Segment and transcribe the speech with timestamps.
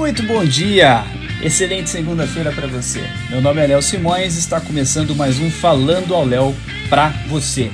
[0.00, 1.04] Muito bom dia!
[1.42, 3.04] Excelente segunda-feira para você.
[3.28, 6.56] Meu nome é Léo Simões e está começando mais um Falando ao Léo
[6.88, 7.70] para você.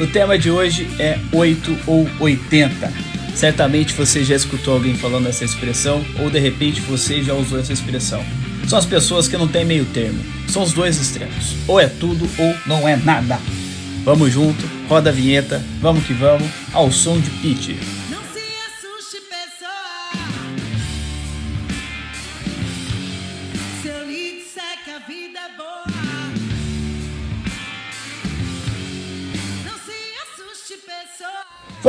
[0.00, 2.92] O tema de hoje é 8 ou 80.
[3.36, 7.72] Certamente você já escutou alguém falando essa expressão ou de repente você já usou essa
[7.72, 8.20] expressão.
[8.66, 10.18] São as pessoas que não têm meio termo.
[10.48, 11.54] São os dois extremos.
[11.68, 13.38] Ou é tudo ou não é nada.
[14.04, 17.99] Vamos junto, roda a vinheta, vamos que vamos, ao som de Pitch.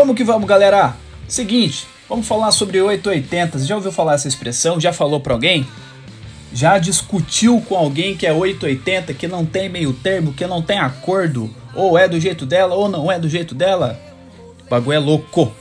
[0.01, 0.95] Vamos que vamos, galera!
[1.27, 3.59] Seguinte, vamos falar sobre 880.
[3.59, 4.79] Já ouviu falar essa expressão?
[4.79, 5.67] Já falou para alguém?
[6.51, 10.79] Já discutiu com alguém que é 880, que não tem meio termo, que não tem
[10.79, 11.53] acordo?
[11.75, 14.01] Ou é do jeito dela ou não é do jeito dela?
[14.65, 15.53] O bagulho é louco.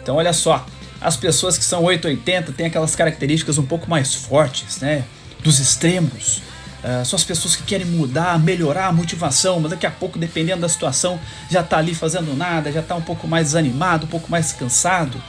[0.00, 0.64] Então olha só,
[1.00, 5.06] as pessoas que são 880 têm aquelas características um pouco mais fortes, né?
[5.42, 6.40] Dos extremos.
[6.82, 10.60] Uh, são as pessoas que querem mudar, melhorar a motivação, mas daqui a pouco, dependendo
[10.60, 11.18] da situação,
[11.50, 15.20] já está ali fazendo nada, já está um pouco mais desanimado, um pouco mais cansado.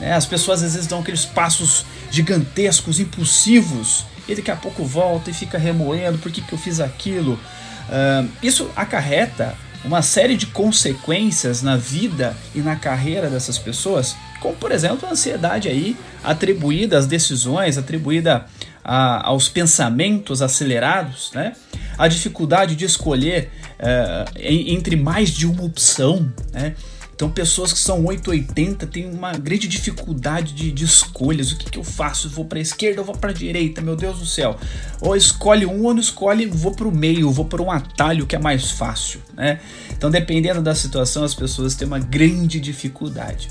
[0.00, 0.12] Né?
[0.12, 5.34] As pessoas às vezes dão aqueles passos gigantescos, impulsivos, e daqui a pouco volta e
[5.34, 7.34] fica remoendo por que, que eu fiz aquilo.
[7.34, 9.54] Uh, isso acarreta
[9.84, 15.12] uma série de consequências na vida e na carreira dessas pessoas, como por exemplo a
[15.12, 18.46] ansiedade aí atribuída às decisões, atribuída
[18.88, 21.54] a, aos pensamentos acelerados, né?
[21.98, 26.32] a dificuldade de escolher uh, entre mais de uma opção.
[26.52, 26.76] Né?
[27.12, 31.50] Então, pessoas que são 880 têm uma grande dificuldade de, de escolhas.
[31.50, 32.28] O que, que eu faço?
[32.28, 33.80] Vou para a esquerda ou vou para a direita?
[33.80, 34.56] Meu Deus do céu.
[35.00, 38.36] Ou escolhe um ou não escolhe, vou para o meio, vou para um atalho que
[38.36, 39.20] é mais fácil.
[39.34, 39.58] Né?
[39.96, 43.48] Então, dependendo da situação, as pessoas têm uma grande dificuldade.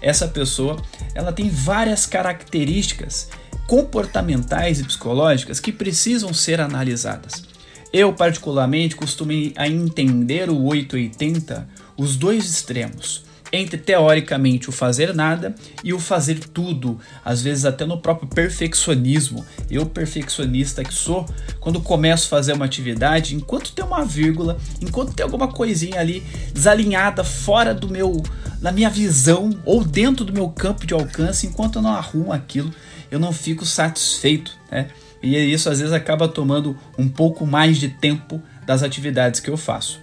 [0.00, 0.80] Essa pessoa
[1.12, 3.28] ela tem várias características
[3.68, 7.44] comportamentais e psicológicas que precisam ser analisadas.
[7.92, 15.54] Eu, particularmente, costumo a entender o 880, os dois extremos, entre teoricamente o fazer nada
[15.84, 19.44] e o fazer tudo, às vezes até no próprio perfeccionismo.
[19.70, 21.26] Eu, perfeccionista que sou,
[21.60, 26.22] quando começo a fazer uma atividade, enquanto tem uma vírgula, enquanto tem alguma coisinha ali
[26.54, 28.22] desalinhada fora do meu,
[28.60, 32.72] da minha visão ou dentro do meu campo de alcance, enquanto eu não arrumo aquilo,
[33.10, 34.88] eu não fico satisfeito, né?
[35.22, 39.56] E isso às vezes acaba tomando um pouco mais de tempo das atividades que eu
[39.56, 40.00] faço.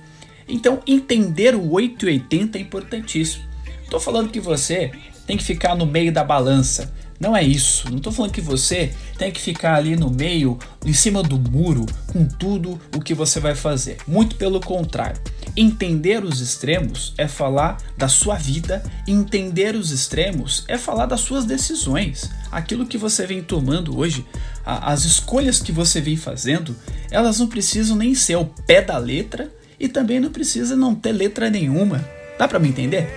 [0.48, 3.44] Então, entender o 880 é importantíssimo.
[3.84, 4.92] Estou falando que você
[5.26, 6.94] tem que ficar no meio da balança.
[7.20, 7.90] Não é isso.
[7.90, 11.86] Não estou falando que você tem que ficar ali no meio, em cima do muro,
[12.08, 13.98] com tudo o que você vai fazer.
[14.08, 15.20] Muito pelo contrário.
[15.58, 21.46] Entender os extremos é falar da sua vida, entender os extremos é falar das suas
[21.46, 22.30] decisões.
[22.52, 24.26] Aquilo que você vem tomando hoje,
[24.66, 26.76] as escolhas que você vem fazendo,
[27.10, 29.50] elas não precisam nem ser ao pé da letra
[29.80, 32.04] e também não precisa não ter letra nenhuma.
[32.38, 33.08] Dá para me entender?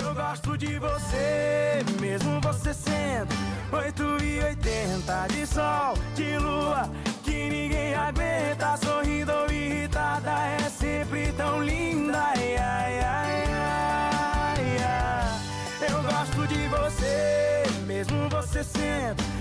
[0.00, 6.90] Eu gosto de você, mesmo você sendo 8 e 80 de sol, de lua,
[7.22, 12.18] que ninguém aguenta, sorrindo ou irritada é sempre tão linda.
[12.18, 13.44] Ai, ai, ai,
[14.56, 19.38] ai, Eu gosto de você, mesmo você sendo.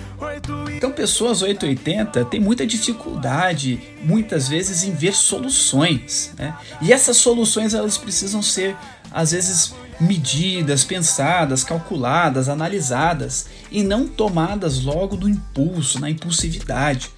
[0.76, 6.34] Então, pessoas 880 têm muita dificuldade, muitas vezes, em ver soluções.
[6.38, 6.56] Né?
[6.82, 8.76] E essas soluções elas precisam ser,
[9.12, 17.10] às vezes, medidas, pensadas, calculadas, analisadas e não tomadas logo do impulso, na impulsividade.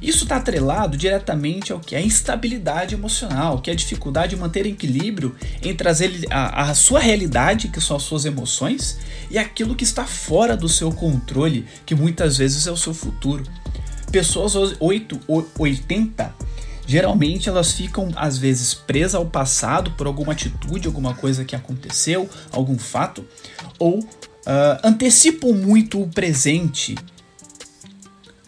[0.00, 4.40] Isso está atrelado diretamente ao que é a instabilidade emocional, que é a dificuldade de
[4.40, 6.00] manter equilíbrio entre as,
[6.30, 8.98] a, a sua realidade, que são as suas emoções,
[9.30, 13.44] e aquilo que está fora do seu controle, que muitas vezes é o seu futuro.
[14.12, 15.20] Pessoas 8,
[15.58, 16.33] 80
[16.86, 22.28] geralmente elas ficam às vezes presas ao passado por alguma atitude, alguma coisa que aconteceu,
[22.52, 23.24] algum fato,
[23.78, 26.94] ou uh, antecipam muito o presente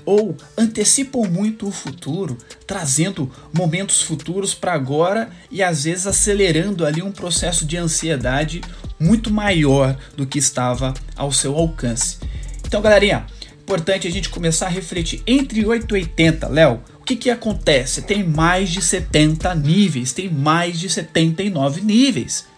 [0.07, 7.03] ou antecipam muito o futuro, trazendo momentos futuros para agora e às vezes acelerando ali
[7.03, 8.61] um processo de ansiedade
[9.01, 12.19] muito maior do que estava ao seu alcance.
[12.65, 13.27] Então, galerinha,
[13.61, 16.81] importante a gente começar a refletir entre 8 e 80, Léo.
[17.07, 18.03] Que, que acontece?
[18.03, 22.49] Tem mais de 70 níveis, tem mais de 79 níveis.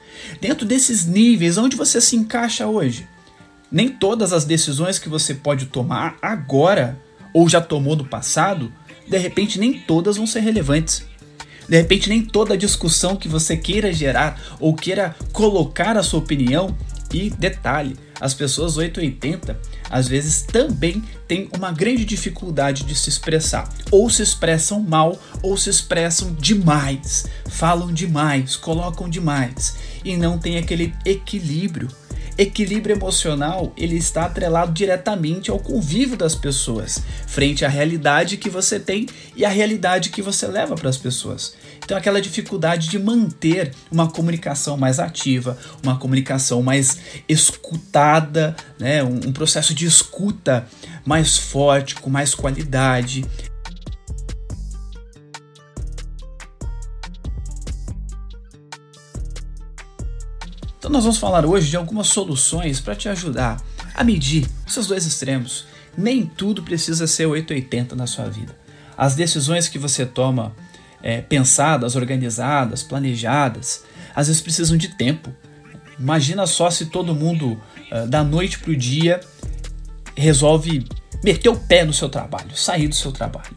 [0.41, 3.07] Dentro desses níveis, onde você se encaixa hoje?
[3.71, 6.99] Nem todas as decisões que você pode tomar agora
[7.35, 8.73] ou já tomou no passado,
[9.07, 11.05] de repente nem todas vão ser relevantes.
[11.69, 16.75] De repente nem toda discussão que você queira gerar ou queira colocar a sua opinião,
[17.13, 19.59] E detalhe, as pessoas 880
[19.91, 23.73] às vezes também têm uma grande dificuldade de se expressar.
[23.91, 30.59] Ou se expressam mal, ou se expressam demais, falam demais, colocam demais e não tem
[30.59, 31.89] aquele equilíbrio
[32.39, 38.79] equilíbrio emocional ele está atrelado diretamente ao convívio das pessoas, frente à realidade que você
[38.79, 41.57] tem e à realidade que você leva para as pessoas.
[41.89, 49.03] Então, aquela dificuldade de manter uma comunicação mais ativa, uma comunicação mais escutada, né?
[49.03, 50.69] um, um processo de escuta
[51.03, 53.25] mais forte, com mais qualidade.
[60.79, 63.63] Então nós vamos falar hoje de algumas soluções para te ajudar
[63.95, 65.65] a medir esses dois extremos.
[65.97, 68.55] Nem tudo precisa ser 880 na sua vida.
[68.95, 70.55] As decisões que você toma
[71.03, 73.85] é, pensadas, organizadas, planejadas,
[74.15, 75.33] às vezes precisam de tempo.
[75.99, 77.61] Imagina só se todo mundo
[77.93, 79.21] uh, da noite para o dia
[80.17, 80.87] resolve
[81.23, 83.57] meter o pé no seu trabalho, sair do seu trabalho.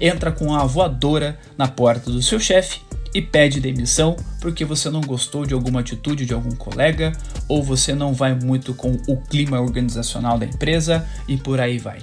[0.00, 2.80] Entra com a voadora na porta do seu chefe
[3.14, 7.12] e pede demissão porque você não gostou de alguma atitude de algum colega
[7.48, 11.98] ou você não vai muito com o clima organizacional da empresa e por aí vai.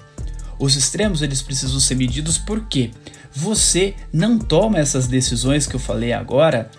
[0.58, 2.92] Os extremos eles precisam ser medidos porque
[3.36, 6.70] você não toma essas decisões que eu falei agora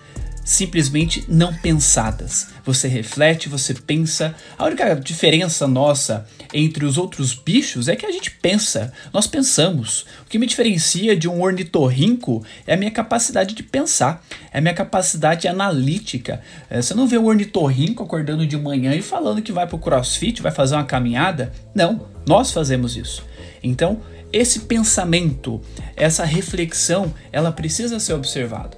[0.45, 2.49] simplesmente não pensadas.
[2.63, 4.35] Você reflete, você pensa.
[4.55, 8.93] A única diferença nossa entre os outros bichos é que a gente pensa.
[9.11, 10.05] Nós pensamos.
[10.21, 14.23] O que me diferencia de um ornitorrinco é a minha capacidade de pensar,
[14.53, 16.39] é a minha capacidade analítica.
[16.69, 19.79] É, você não vê o ornitorrinco acordando de manhã e falando que vai para o
[19.79, 21.51] crossfit, vai fazer uma caminhada.
[21.73, 23.25] Não, nós fazemos isso.
[23.63, 23.99] Então,
[24.35, 25.61] esse pensamento,
[25.95, 28.75] essa reflexão, ela precisa ser observada.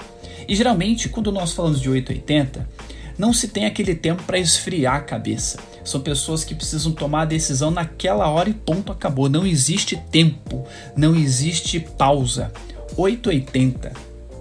[0.47, 2.69] E geralmente, quando nós falamos de 880,
[3.17, 5.57] não se tem aquele tempo para esfriar a cabeça.
[5.83, 9.27] São pessoas que precisam tomar a decisão naquela hora e ponto, acabou.
[9.27, 10.63] Não existe tempo,
[10.95, 12.51] não existe pausa.
[12.95, 13.93] 880.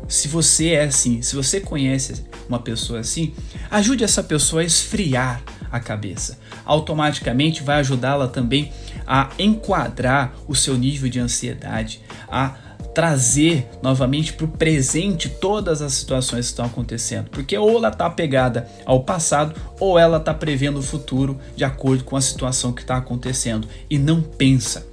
[0.06, 3.32] Se você é assim, se você conhece uma pessoa assim,
[3.70, 5.42] ajude essa pessoa a esfriar
[5.72, 6.38] a cabeça.
[6.66, 8.70] Automaticamente vai ajudá-la também
[9.06, 12.55] a enquadrar o seu nível de ansiedade, a
[12.97, 18.06] trazer novamente para o presente todas as situações que estão acontecendo, porque ou ela está
[18.06, 22.81] apegada ao passado ou ela está prevendo o futuro de acordo com a situação que
[22.81, 24.87] está acontecendo e não pensa.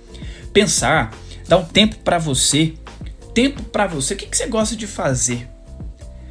[0.51, 1.15] Pensar
[1.47, 2.73] dá um tempo para você,
[3.33, 4.13] tempo para você.
[4.13, 5.47] O que, que você gosta de fazer?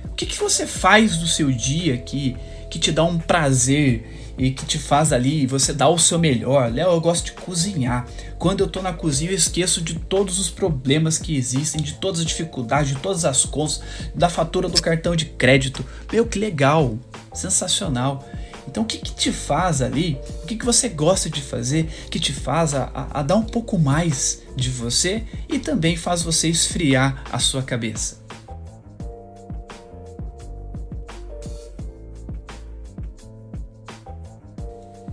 [0.05, 2.37] O que, que você faz do seu dia que,
[2.71, 6.73] que te dá um prazer e que te faz ali você dá o seu melhor.
[6.73, 8.07] Léo, eu gosto de cozinhar.
[8.39, 12.21] Quando eu tô na cozinha, eu esqueço de todos os problemas que existem, de todas
[12.21, 13.81] as dificuldades, de todas as contas,
[14.15, 15.85] da fatura do cartão de crédito.
[16.13, 16.99] Meu, que legal,
[17.33, 18.27] sensacional.
[18.67, 20.19] Então, o que, que te faz ali?
[20.43, 23.43] O que, que você gosta de fazer que te faz a, a, a dar um
[23.43, 28.22] pouco mais de você e também faz você esfriar a sua cabeça?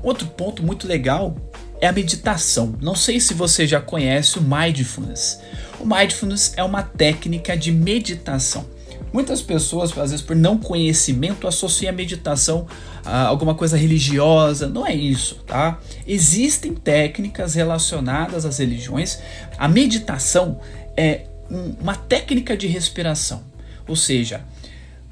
[0.01, 1.35] Outro ponto muito legal
[1.81, 2.75] é a meditação.
[2.81, 5.39] Não sei se você já conhece o mindfulness.
[5.79, 8.65] O mindfulness é uma técnica de meditação.
[9.11, 12.67] Muitas pessoas, às vezes por não conhecimento, associam a meditação
[13.03, 14.67] a alguma coisa religiosa.
[14.67, 15.79] Não é isso, tá?
[16.05, 19.19] Existem técnicas relacionadas às religiões.
[19.57, 20.59] A meditação
[20.95, 21.25] é
[21.81, 23.43] uma técnica de respiração.
[23.87, 24.45] Ou seja,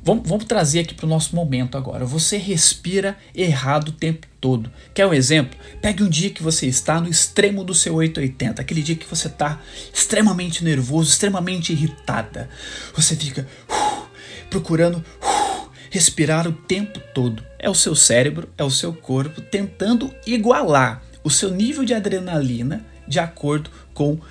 [0.08, 2.06] Vamos, vamos trazer aqui para o nosso momento agora.
[2.06, 4.72] Você respira errado o tempo todo.
[4.94, 5.60] Quer um exemplo?
[5.82, 9.28] Pegue um dia que você está no extremo do seu 880, aquele dia que você
[9.28, 9.62] está
[9.94, 12.50] extremamente nervoso, extremamente irritada.
[12.96, 14.08] Você fica uh,
[14.50, 17.44] procurando uh, respirar o tempo todo.
[17.60, 22.86] É o seu cérebro, é o seu corpo tentando igualar o seu nível de adrenalina
[23.06, 24.22] de acordo com uh,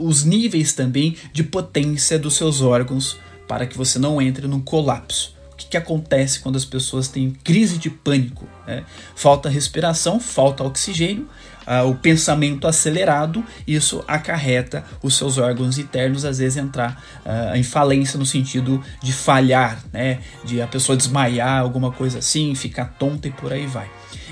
[0.00, 5.36] os níveis também de potência dos seus órgãos para que você não entre num colapso.
[5.70, 8.46] Que, acontece quando as pessoas têm crise de pânico?
[8.66, 8.84] Né?
[9.14, 11.28] Falta respiração, falta oxigênio,
[11.66, 17.62] uh, o pensamento acelerado, isso acarreta os seus órgãos internos às vezes entrar uh, em
[17.62, 20.20] falência no sentido de falhar, né?
[20.44, 23.88] de a pessoa desmaiar, alguma coisa assim, ficar tonta e por aí vai.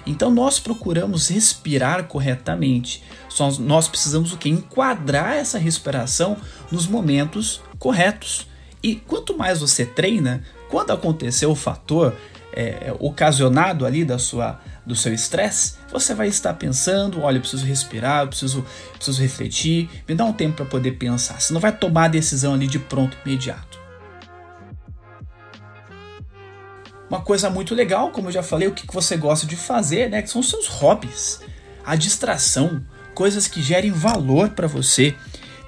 [0.07, 3.03] Então nós procuramos respirar corretamente.
[3.29, 4.49] Só nós precisamos o que?
[4.49, 6.37] Enquadrar essa respiração
[6.71, 8.47] nos momentos corretos.
[8.83, 12.15] E quanto mais você treina, quando acontecer o fator
[12.53, 17.65] é, ocasionado ali da sua, do seu estresse, você vai estar pensando, olha, eu preciso
[17.67, 21.41] respirar, eu preciso, preciso refletir, me dá um tempo para poder pensar.
[21.41, 23.87] Você não vai tomar a decisão ali de pronto imediato.
[27.09, 30.23] uma coisa muito legal, como eu já falei, o que você gosta de fazer, né?
[30.23, 31.41] Que são os seus hobbies,
[31.85, 35.15] a distração, coisas que gerem valor para você.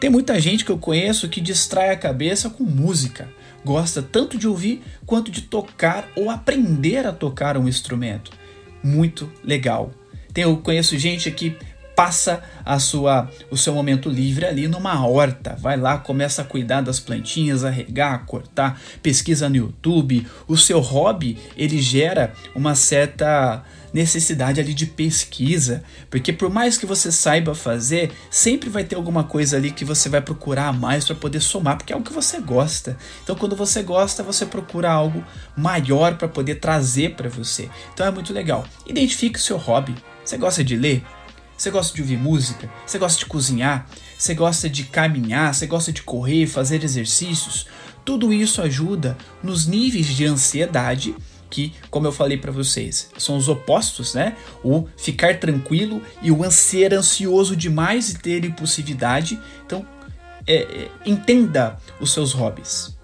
[0.01, 3.29] Tem muita gente que eu conheço que distrai a cabeça com música.
[3.69, 8.31] Gosta tanto de ouvir quanto de tocar ou aprender a tocar um instrumento.
[8.83, 9.91] Muito legal.
[10.35, 11.55] Eu conheço gente que
[11.95, 15.55] passa a sua, o seu momento livre ali numa horta.
[15.61, 20.27] Vai lá, começa a cuidar das plantinhas, a regar, a cortar, pesquisa no YouTube.
[20.47, 26.87] O seu hobby, ele gera uma certa necessidade ali de pesquisa, porque por mais que
[26.87, 31.15] você saiba fazer, sempre vai ter alguma coisa ali que você vai procurar mais para
[31.15, 32.97] poder somar, porque é algo que você gosta.
[33.23, 35.25] Então, quando você gosta, você procura algo
[35.57, 37.69] maior para poder trazer para você.
[37.93, 38.65] Então, é muito legal.
[38.87, 39.95] Identifique o seu hobby.
[40.25, 41.05] Você gosta de ler?
[41.57, 42.71] Você gosta de ouvir música?
[42.87, 43.87] Você gosta de cozinhar?
[44.17, 45.53] Você gosta de caminhar?
[45.53, 47.67] Você gosta de correr, fazer exercícios?
[48.05, 51.15] Tudo isso ajuda nos níveis de ansiedade
[51.51, 54.37] que, como eu falei para vocês, são os opostos, né?
[54.63, 59.39] O ficar tranquilo e o ser ansioso demais e ter impulsividade.
[59.65, 59.87] Então,
[60.47, 62.97] é, é, entenda os seus hobbies.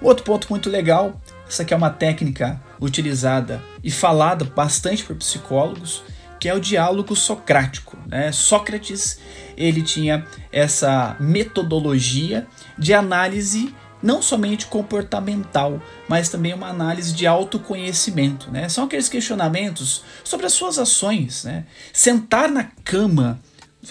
[0.00, 6.02] Outro ponto muito legal, essa aqui é uma técnica utilizada e falada bastante por psicólogos,
[6.40, 7.96] que é o diálogo socrático.
[8.08, 8.32] Né?
[8.32, 9.20] Sócrates
[9.56, 13.72] ele tinha essa metodologia de análise
[14.02, 18.50] não somente comportamental, mas também uma análise de autoconhecimento.
[18.50, 18.68] Né?
[18.68, 21.44] São aqueles questionamentos sobre as suas ações.
[21.44, 21.64] Né?
[21.92, 23.40] Sentar na cama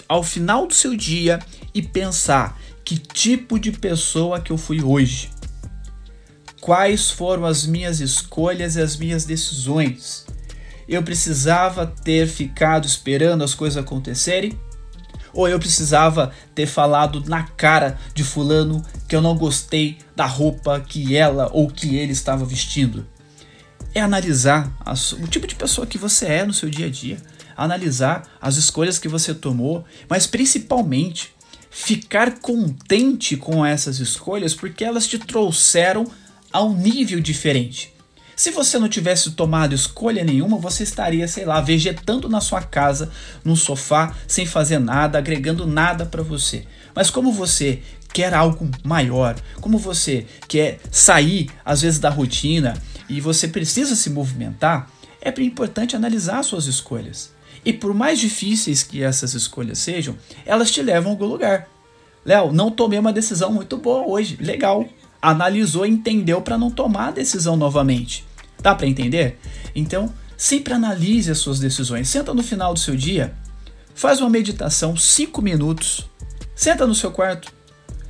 [0.08, 1.38] ao final do seu dia
[1.74, 5.30] e pensar que tipo de pessoa que eu fui hoje.
[6.60, 10.26] Quais foram as minhas escolhas e as minhas decisões?
[10.88, 14.58] Eu precisava ter ficado esperando as coisas acontecerem?
[15.32, 20.80] Ou eu precisava ter falado na cara de Fulano que eu não gostei da roupa
[20.80, 23.06] que ela ou que ele estava vestindo?
[23.94, 24.72] É analisar
[25.22, 27.18] o tipo de pessoa que você é no seu dia a dia,
[27.56, 31.34] analisar as escolhas que você tomou, mas principalmente
[31.70, 36.06] ficar contente com essas escolhas porque elas te trouxeram
[36.52, 37.91] a um nível diferente.
[38.42, 43.08] Se você não tivesse tomado escolha nenhuma, você estaria, sei lá, vegetando na sua casa,
[43.44, 46.66] num sofá, sem fazer nada, agregando nada para você.
[46.92, 47.80] Mas como você
[48.12, 52.74] quer algo maior, como você quer sair às vezes da rotina
[53.08, 57.32] e você precisa se movimentar, é importante analisar suas escolhas.
[57.64, 61.68] E por mais difíceis que essas escolhas sejam, elas te levam a algum lugar.
[62.24, 64.36] Léo, não tomei uma decisão muito boa hoje.
[64.40, 64.84] Legal.
[65.22, 68.31] Analisou entendeu para não tomar a decisão novamente.
[68.62, 69.38] Dá para entender?
[69.74, 72.08] Então, sempre analise as suas decisões.
[72.08, 73.34] Senta no final do seu dia,
[73.94, 76.08] faz uma meditação, 5 minutos.
[76.54, 77.52] Senta no seu quarto,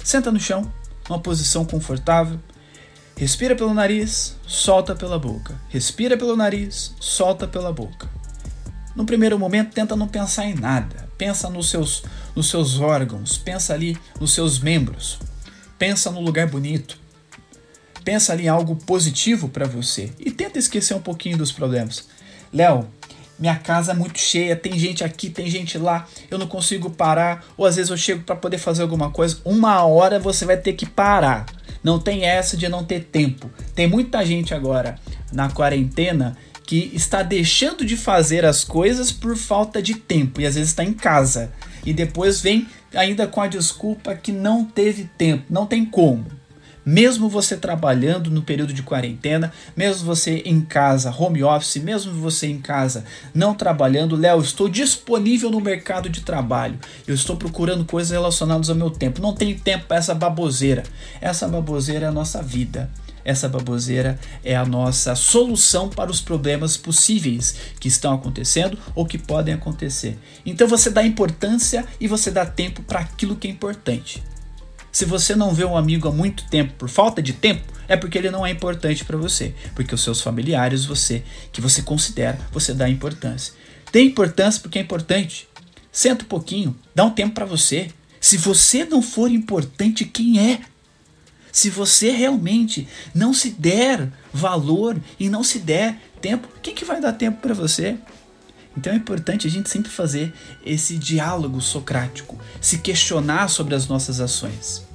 [0.04, 0.70] senta no chão,
[1.08, 2.38] numa posição confortável.
[3.16, 5.58] Respira pelo nariz, solta pela boca.
[5.68, 8.10] Respira pelo nariz, solta pela boca.
[8.94, 11.08] No primeiro momento, tenta não pensar em nada.
[11.16, 12.02] Pensa nos seus,
[12.34, 15.18] nos seus órgãos, pensa ali nos seus membros.
[15.78, 16.98] Pensa no lugar bonito.
[18.04, 22.08] Pensa ali em algo positivo para você e tenta esquecer um pouquinho dos problemas.
[22.52, 22.88] Léo,
[23.38, 27.44] minha casa é muito cheia, tem gente aqui, tem gente lá, eu não consigo parar,
[27.56, 30.74] ou às vezes eu chego para poder fazer alguma coisa, uma hora você vai ter
[30.74, 31.46] que parar.
[31.82, 33.50] Não tem essa de não ter tempo.
[33.74, 34.96] Tem muita gente agora
[35.32, 40.54] na quarentena que está deixando de fazer as coisas por falta de tempo e às
[40.54, 41.52] vezes está em casa
[41.84, 46.24] e depois vem ainda com a desculpa que não teve tempo, não tem como
[46.84, 52.46] mesmo você trabalhando no período de quarentena, mesmo você em casa, home office, mesmo você
[52.46, 56.78] em casa não trabalhando, Léo, estou disponível no mercado de trabalho.
[57.06, 59.22] Eu estou procurando coisas relacionadas ao meu tempo.
[59.22, 60.82] Não tenho tempo para essa baboseira.
[61.20, 62.90] Essa baboseira é a nossa vida.
[63.24, 69.18] Essa baboseira é a nossa solução para os problemas possíveis que estão acontecendo ou que
[69.18, 70.18] podem acontecer.
[70.44, 74.22] Então você dá importância e você dá tempo para aquilo que é importante.
[74.92, 78.18] Se você não vê um amigo há muito tempo por falta de tempo, é porque
[78.18, 82.74] ele não é importante para você, porque os seus familiares, você que você considera, você
[82.74, 83.54] dá importância.
[83.90, 85.48] Tem importância porque é importante.
[85.90, 87.88] Senta um pouquinho, dá um tempo para você.
[88.20, 90.60] Se você não for importante, quem é?
[91.50, 97.00] Se você realmente não se der valor e não se der tempo, quem que vai
[97.00, 97.96] dar tempo para você?
[98.76, 100.32] Então é importante a gente sempre fazer
[100.64, 104.86] esse diálogo socrático, se questionar sobre as nossas ações.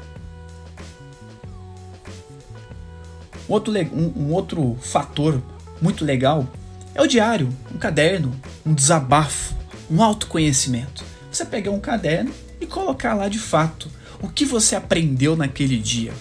[3.47, 5.41] Outro, um, um outro fator
[5.81, 6.47] muito legal
[6.93, 8.33] é o diário, um caderno,
[8.65, 9.55] um desabafo,
[9.89, 11.03] um autoconhecimento.
[11.31, 13.89] Você pegar um caderno e colocar lá de fato
[14.21, 16.11] o que você aprendeu naquele dia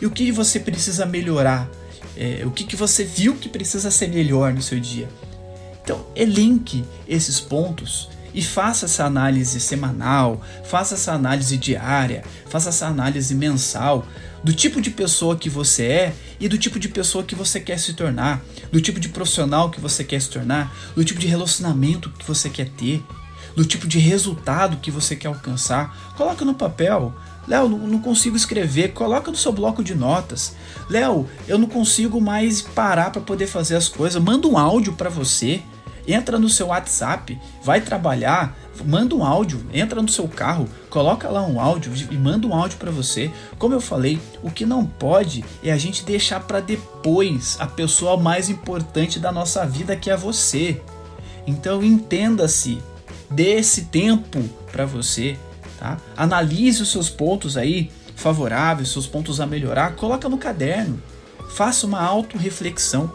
[0.00, 1.70] e o que você precisa melhorar
[2.16, 5.08] É, o que, que você viu que precisa ser melhor no seu dia?
[5.84, 12.86] Então, elenque esses pontos e faça essa análise semanal, faça essa análise diária, faça essa
[12.86, 14.04] análise mensal
[14.42, 17.78] do tipo de pessoa que você é e do tipo de pessoa que você quer
[17.78, 22.10] se tornar, do tipo de profissional que você quer se tornar, do tipo de relacionamento
[22.10, 23.04] que você quer ter,
[23.54, 26.14] do tipo de resultado que você quer alcançar.
[26.16, 27.14] Coloca no papel.
[27.46, 28.92] Léo, não consigo escrever.
[28.92, 30.56] Coloca no seu bloco de notas.
[30.90, 34.20] Léo, eu não consigo mais parar para poder fazer as coisas.
[34.20, 35.62] Manda um áudio para você
[36.06, 41.42] entra no seu WhatsApp, vai trabalhar, manda um áudio, entra no seu carro, coloca lá
[41.46, 43.30] um áudio e manda um áudio para você.
[43.58, 48.16] Como eu falei, o que não pode é a gente deixar para depois a pessoa
[48.16, 50.80] mais importante da nossa vida que é você.
[51.46, 52.78] Então entenda-se,
[53.30, 54.42] dê esse tempo
[54.72, 55.36] para você,
[55.78, 55.98] tá?
[56.16, 61.02] Analise os seus pontos aí favoráveis, seus pontos a melhorar, coloca no caderno.
[61.50, 63.12] Faça uma autorreflexão.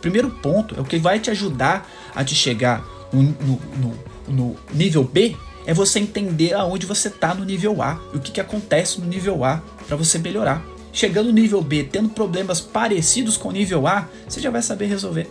[0.00, 3.94] Primeiro ponto é o que vai te ajudar a te chegar no, no,
[4.28, 8.32] no, nível B é você entender aonde você está no nível A e o que,
[8.32, 10.64] que acontece no nível A para você melhorar.
[10.92, 14.86] Chegando no nível B, tendo problemas parecidos com o nível A, você já vai saber
[14.86, 15.28] resolver.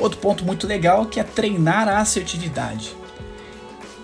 [0.00, 2.96] Outro ponto muito legal que é treinar a assertividade.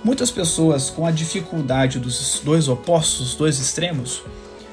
[0.03, 4.23] Muitas pessoas com a dificuldade dos dois opostos, dois extremos,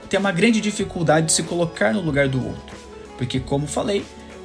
[0.10, 2.76] têm uma grande dificuldade de se colocar no lugar do outro.
[3.18, 4.04] Porque, como falei,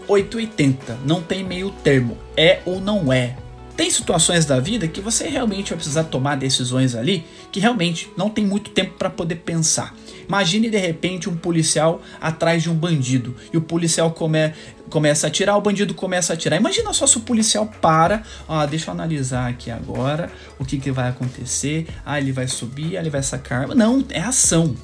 [0.09, 3.37] 880, não tem meio termo, é ou não é.
[3.77, 8.31] Tem situações da vida que você realmente vai precisar tomar decisões ali que realmente não
[8.31, 9.95] tem muito tempo para poder pensar.
[10.27, 14.53] Imagine de repente um policial atrás de um bandido e o policial come,
[14.89, 16.59] começa a atirar, o bandido começa a atirar.
[16.59, 20.91] Imagina só se o policial para, ah, deixa eu analisar aqui agora o que, que
[20.91, 21.87] vai acontecer.
[22.05, 23.69] Ah, ele vai subir, ah, ele vai sacar.
[23.69, 24.75] Não, é ação.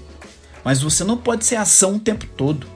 [0.62, 2.66] Mas você não pode ser ação o tempo todo.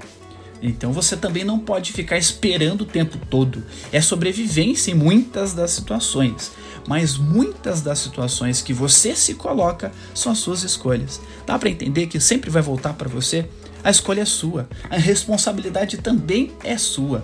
[0.62, 3.62] Então você também não pode ficar esperando o tempo todo.
[3.92, 6.52] É sobrevivência em muitas das situações,
[6.86, 11.20] mas muitas das situações que você se coloca são as suas escolhas.
[11.46, 13.46] Dá para entender que sempre vai voltar para você?
[13.84, 17.22] A escolha é sua, a responsabilidade também é sua.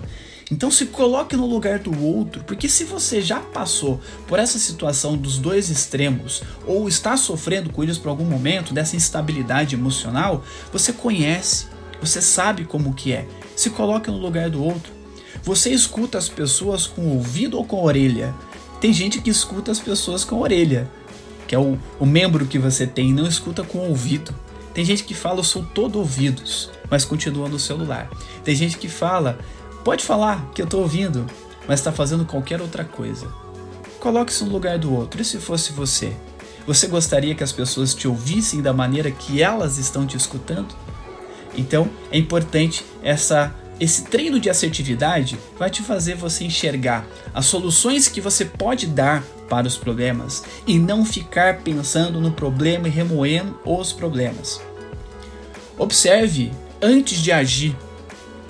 [0.51, 5.17] Então se coloque no lugar do outro, porque se você já passou por essa situação
[5.17, 10.93] dos dois extremos ou está sofrendo com isso por algum momento, dessa instabilidade emocional, você
[10.93, 11.72] conhece
[12.05, 13.25] você sabe como que é.
[13.55, 14.91] Se coloque no lugar do outro.
[15.43, 18.33] Você escuta as pessoas com o ouvido ou com a orelha?
[18.81, 20.89] Tem gente que escuta as pessoas com a orelha,
[21.47, 24.33] que é o, o membro que você tem, e não escuta com o ouvido.
[24.73, 28.09] Tem gente que fala, eu sou todo ouvidos, mas continua no celular.
[28.43, 29.39] Tem gente que fala,
[29.83, 31.25] pode falar que eu estou ouvindo,
[31.67, 33.27] mas está fazendo qualquer outra coisa.
[33.99, 35.21] Coloque-se no lugar do outro.
[35.21, 36.13] E se fosse você?
[36.67, 40.75] Você gostaria que as pessoas te ouvissem da maneira que elas estão te escutando?
[41.55, 48.07] Então é importante essa esse treino de assertividade vai te fazer você enxergar as soluções
[48.07, 53.59] que você pode dar para os problemas e não ficar pensando no problema e remoendo
[53.65, 54.61] os problemas.
[55.77, 57.75] Observe antes de agir.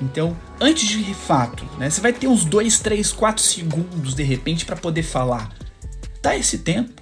[0.02, 4.66] Então, antes de fato, né, você vai ter uns 2, 3, 4 segundos de repente
[4.66, 5.52] para poder falar.
[6.22, 7.02] Dá esse tempo.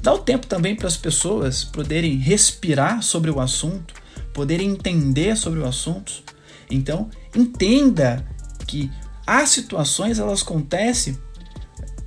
[0.00, 3.92] Dá o tempo também para as pessoas poderem respirar sobre o assunto
[4.36, 6.22] poder entender sobre o assunto.
[6.70, 8.22] Então, entenda
[8.66, 8.90] que
[9.26, 11.16] as situações elas acontecem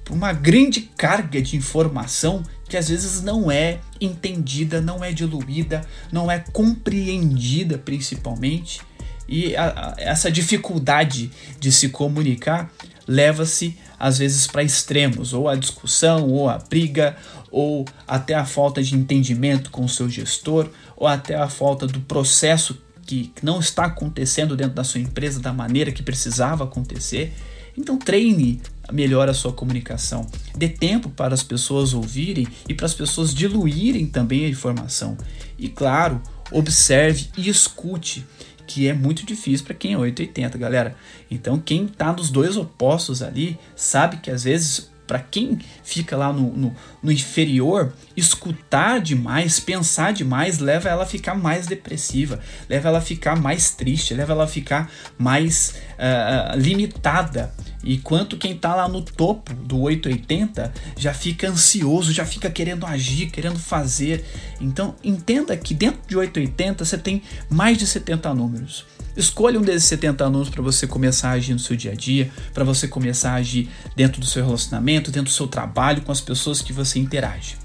[0.05, 5.81] por uma grande carga de informação que às vezes não é entendida, não é diluída,
[6.11, 8.79] não é compreendida principalmente.
[9.27, 12.71] E a, a, essa dificuldade de se comunicar
[13.07, 17.17] leva-se às vezes para extremos, ou a discussão, ou a briga,
[17.51, 22.01] ou até a falta de entendimento com o seu gestor, ou até a falta do
[22.01, 27.33] processo que não está acontecendo dentro da sua empresa da maneira que precisava acontecer.
[27.75, 30.27] Então treine melhor a sua comunicação.
[30.55, 35.17] Dê tempo para as pessoas ouvirem e para as pessoas diluírem também a informação.
[35.57, 38.25] E claro, observe e escute
[38.67, 40.95] que é muito difícil para quem é 880, galera.
[41.31, 46.31] Então, quem está nos dois opostos ali sabe que às vezes para quem fica lá
[46.31, 52.89] no, no, no, inferior, escutar demais, pensar demais, leva ela a ficar mais depressiva, leva
[52.89, 57.51] ela a ficar mais triste, leva ela a ficar mais uh, limitada.
[57.83, 62.85] E quanto quem está lá no topo do 880 já fica ansioso, já fica querendo
[62.85, 64.25] agir, querendo fazer.
[64.59, 68.85] Então entenda que dentro de 880 você tem mais de 70 números.
[69.15, 72.31] Escolha um desses 70 alunos para você começar a agir no seu dia a dia,
[72.53, 76.21] para você começar a agir dentro do seu relacionamento, dentro do seu trabalho, com as
[76.21, 77.57] pessoas que você interage.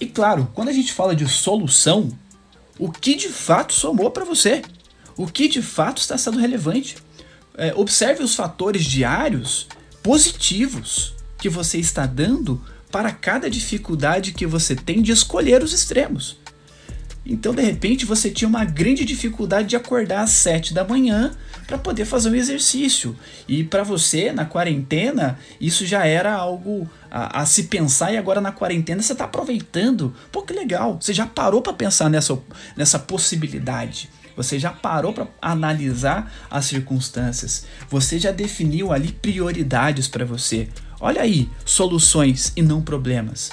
[0.00, 2.10] E claro, quando a gente fala de solução,
[2.78, 4.62] o que de fato somou para você?
[5.16, 6.96] O que de fato está sendo relevante?
[7.56, 9.66] É, observe os fatores diários
[10.02, 16.38] positivos que você está dando para cada dificuldade que você tem de escolher os extremos.
[17.28, 21.32] Então, de repente, você tinha uma grande dificuldade de acordar às 7 da manhã
[21.66, 23.16] para poder fazer um exercício.
[23.48, 28.40] E para você, na quarentena, isso já era algo a, a, se pensar e agora
[28.40, 30.14] na quarentena você está aproveitando.
[30.30, 30.98] Pô, que legal!
[31.00, 32.38] Você já parou para pensar nessa,
[32.76, 34.08] nessa possibilidade.
[34.36, 37.66] Você já parou para analisar as circunstâncias.
[37.88, 40.68] Você já definiu ali prioridades para você.
[41.00, 43.50] Olha aí, soluções e não problemas.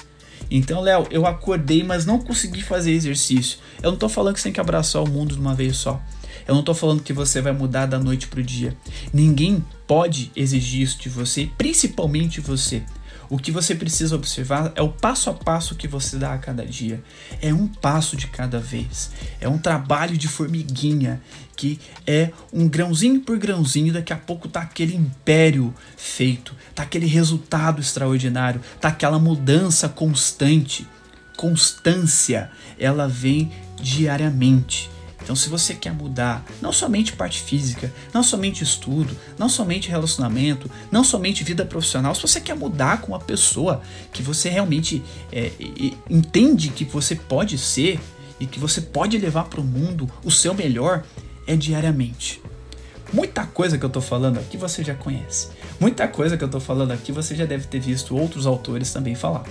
[0.50, 3.58] Então, Léo, eu acordei, mas não consegui fazer exercício.
[3.82, 6.00] Eu não estou falando que você tem que abraçar o mundo de uma vez só.
[6.46, 8.76] Eu não estou falando que você vai mudar da noite para o dia.
[9.12, 12.82] Ninguém pode exigir isso de você, principalmente você.
[13.28, 16.64] O que você precisa observar é o passo a passo que você dá a cada
[16.64, 17.02] dia.
[17.40, 19.10] É um passo de cada vez.
[19.40, 21.20] É um trabalho de formiguinha
[21.56, 23.92] que é um grãozinho por grãozinho.
[23.92, 30.86] Daqui a pouco tá aquele império feito, tá aquele resultado extraordinário, tá aquela mudança constante.
[31.36, 34.93] Constância, ela vem diariamente.
[35.24, 40.70] Então, se você quer mudar não somente parte física, não somente estudo, não somente relacionamento,
[40.92, 43.80] não somente vida profissional, se você quer mudar com uma pessoa
[44.12, 45.50] que você realmente é,
[46.10, 47.98] entende que você pode ser
[48.38, 51.02] e que você pode levar para o mundo o seu melhor,
[51.46, 52.42] é diariamente.
[53.10, 55.48] Muita coisa que eu estou falando aqui você já conhece.
[55.80, 59.14] Muita coisa que eu estou falando aqui você já deve ter visto outros autores também
[59.14, 59.44] falar.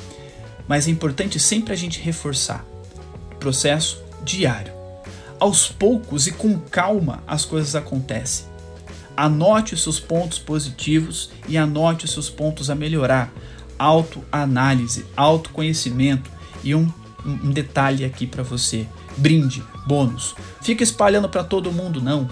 [0.67, 2.63] Mas é importante sempre a gente reforçar.
[3.39, 4.72] Processo diário
[5.39, 8.45] aos poucos e com calma as coisas acontecem.
[9.15, 13.31] Anote os seus pontos positivos e anote os seus pontos a melhorar.
[13.77, 16.29] Autoanálise, autoconhecimento
[16.63, 16.91] e um,
[17.25, 18.87] um detalhe aqui para você.
[19.17, 20.35] Brinde, bônus.
[20.61, 22.27] Fica espalhando para todo mundo não.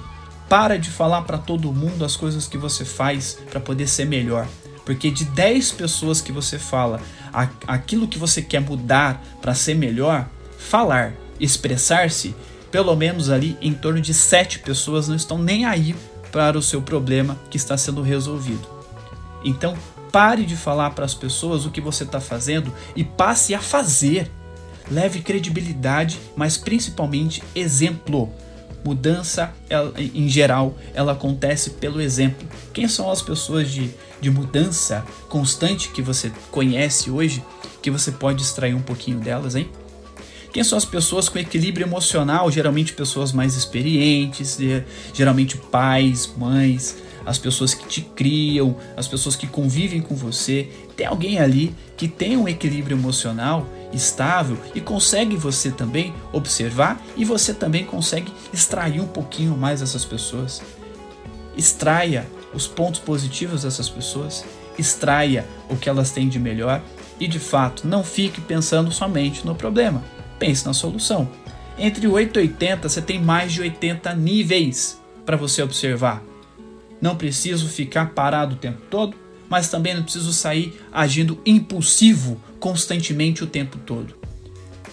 [0.49, 4.47] Para de falar para todo mundo as coisas que você faz para poder ser melhor.
[4.85, 6.99] Porque de 10 pessoas que você fala
[7.67, 12.35] aquilo que você quer mudar para ser melhor, falar, expressar-se
[12.71, 15.95] pelo menos ali em torno de sete pessoas não estão nem aí
[16.31, 18.67] para o seu problema que está sendo resolvido.
[19.43, 19.75] Então,
[20.11, 24.31] pare de falar para as pessoas o que você está fazendo e passe a fazer.
[24.89, 28.31] Leve credibilidade, mas principalmente exemplo.
[28.83, 32.47] Mudança, ela, em geral, ela acontece pelo exemplo.
[32.73, 37.43] Quem são as pessoas de, de mudança constante que você conhece hoje,
[37.81, 39.69] que você pode extrair um pouquinho delas, hein?
[40.51, 42.51] Quem são as pessoas com equilíbrio emocional?
[42.51, 44.57] Geralmente pessoas mais experientes,
[45.13, 50.67] geralmente pais, mães, as pessoas que te criam, as pessoas que convivem com você.
[50.97, 57.23] Tem alguém ali que tem um equilíbrio emocional estável e consegue você também observar e
[57.23, 60.61] você também consegue extrair um pouquinho mais dessas pessoas.
[61.55, 64.43] Extraia os pontos positivos dessas pessoas,
[64.77, 66.81] extraia o que elas têm de melhor
[67.17, 70.03] e de fato não fique pensando somente no problema
[70.41, 71.29] pense na solução.
[71.77, 76.23] Entre 8 e 80 você tem mais de 80 níveis para você observar.
[76.99, 79.15] Não preciso ficar parado o tempo todo,
[79.47, 84.15] mas também não preciso sair agindo impulsivo constantemente o tempo todo.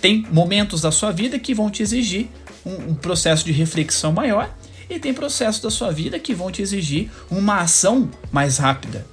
[0.02, 2.28] Tem momentos da sua vida que vão te exigir
[2.64, 4.54] um, um processo de reflexão maior
[4.90, 9.06] e tem processos da sua vida que vão te exigir uma ação mais rápida.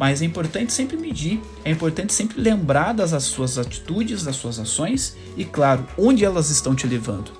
[0.00, 5.14] Mas é importante sempre medir, é importante sempre lembrar das suas atitudes, das suas ações
[5.36, 7.32] e, claro, onde elas estão te levando.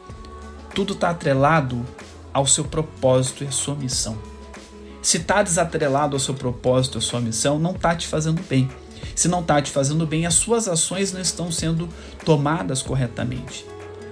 [0.75, 1.83] Tudo está atrelado
[2.35, 4.19] ao seu propósito e à sua missão.
[5.01, 8.71] Se está desatrelado ao seu propósito à sua missão, não está te fazendo bem.
[9.15, 11.89] Se não está te fazendo bem, as suas ações não estão sendo
[12.27, 13.65] tomadas corretamente.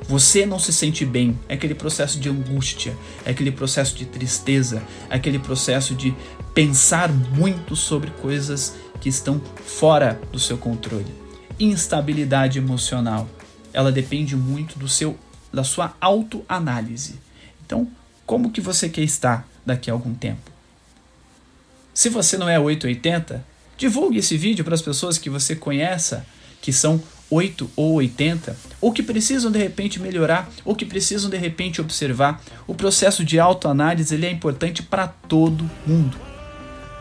[0.09, 4.83] Você não se sente bem, é aquele processo de angústia, é aquele processo de tristeza,
[5.11, 6.15] é aquele processo de
[6.55, 11.15] pensar muito sobre coisas que estão fora do seu controle.
[11.61, 13.29] Instabilidade emocional,
[13.71, 15.15] ela depende muito do seu
[15.53, 17.19] da sua autoanálise.
[17.65, 17.87] Então,
[18.25, 20.51] como que você quer estar daqui a algum tempo?
[21.93, 23.45] Se você não é 880,
[23.77, 26.25] divulgue esse vídeo para as pessoas que você conheça,
[26.63, 31.37] que são 8 ou 80, ou que precisam de repente melhorar, ou que precisam de
[31.37, 32.41] repente observar.
[32.67, 36.17] O processo de autoanálise ele é importante para todo mundo.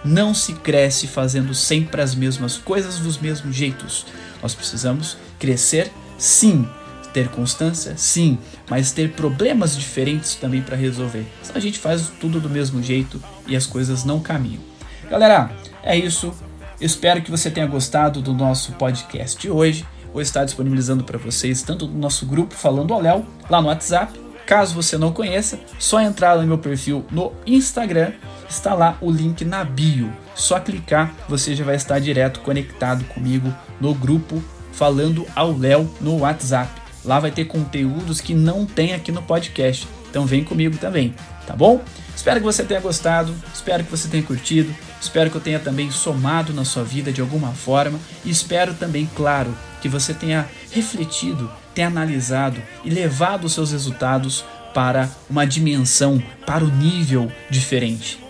[0.03, 4.05] Não se cresce fazendo sempre as mesmas coisas dos mesmos jeitos.
[4.41, 6.67] Nós precisamos crescer sim,
[7.13, 8.37] ter constância sim,
[8.69, 11.25] mas ter problemas diferentes também para resolver.
[11.41, 14.61] Senão a gente faz tudo do mesmo jeito e as coisas não caminham.
[15.09, 15.51] Galera,
[15.83, 16.33] é isso.
[16.79, 19.85] Espero que você tenha gostado do nosso podcast de hoje.
[20.17, 24.19] Vou estar disponibilizando para vocês tanto no nosso grupo Falando ao Léo, lá no WhatsApp.
[24.47, 28.13] Caso você não conheça, só entrar no meu perfil no Instagram,
[28.49, 30.11] está lá o link na bio.
[30.33, 36.17] Só clicar, você já vai estar direto conectado comigo no grupo Falando ao Léo no
[36.21, 36.71] WhatsApp.
[37.05, 39.87] Lá vai ter conteúdos que não tem aqui no podcast.
[40.09, 41.13] Então vem comigo também,
[41.45, 41.79] tá bom?
[42.15, 45.91] Espero que você tenha gostado, espero que você tenha curtido, espero que eu tenha também
[45.91, 51.49] somado na sua vida de alguma forma e espero também, claro, que você tenha refletido,
[51.73, 58.23] tenha analisado e levado os seus resultados para uma dimensão, para o um nível diferente.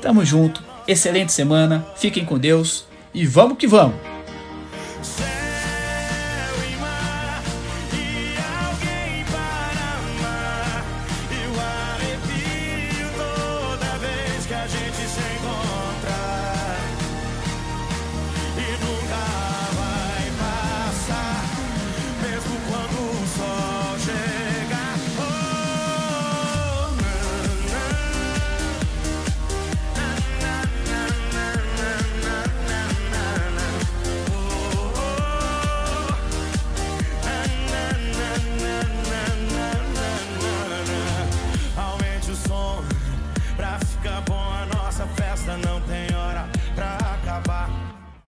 [0.00, 4.13] Tamo junto, excelente semana, fiquem com Deus e vamos que vamos!